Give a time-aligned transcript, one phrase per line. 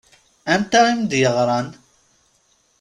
[0.53, 1.67] Anta i m-d-yeɣṛan?